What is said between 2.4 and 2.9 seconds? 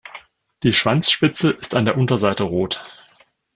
rot.